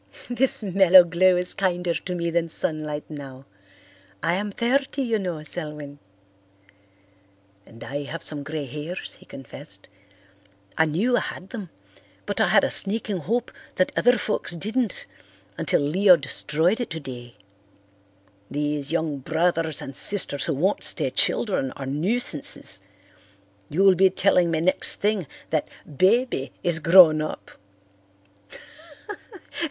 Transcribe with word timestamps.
"This 0.31 0.63
mellow 0.63 1.03
glow 1.03 1.37
is 1.37 1.53
kinder 1.53 1.93
to 1.93 2.15
me 2.15 2.31
than 2.31 2.49
sunlight 2.49 3.03
now. 3.07 3.45
I 4.23 4.33
am 4.33 4.51
thirty, 4.51 5.03
you 5.03 5.19
know, 5.19 5.43
Selwyn." 5.43 5.99
"And 7.67 7.83
I 7.83 8.01
have 8.05 8.23
some 8.23 8.41
grey 8.41 8.65
hairs," 8.65 9.13
he 9.19 9.27
confessed. 9.27 9.87
"I 10.75 10.85
knew 10.85 11.17
I 11.17 11.19
had 11.19 11.51
them 11.51 11.69
but 12.25 12.41
I 12.41 12.47
had 12.47 12.63
a 12.63 12.71
sneaking 12.71 13.17
hope 13.19 13.51
that 13.75 13.91
other 13.95 14.17
folks 14.17 14.53
didn't 14.55 15.05
until 15.55 15.81
Leo 15.81 16.15
destroyed 16.17 16.79
it 16.79 16.89
today. 16.89 17.35
These 18.49 18.91
young 18.91 19.19
brothers 19.19 19.83
and 19.83 19.95
sisters 19.95 20.45
who 20.45 20.55
won't 20.55 20.83
stay 20.83 21.11
children 21.11 21.73
are 21.73 21.85
nuisances. 21.85 22.81
You'll 23.69 23.93
be 23.93 24.09
telling 24.09 24.49
me 24.49 24.61
next 24.61 24.95
thing 24.95 25.27
that 25.51 25.69
'Baby' 25.85 26.53
is 26.63 26.79
grown 26.79 27.21
up." 27.21 27.51